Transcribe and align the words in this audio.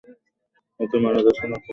ও 0.79 0.83
কি 0.89 0.97
মারা 1.03 1.19
গেছে 1.25 1.45
নাকি? 1.51 1.69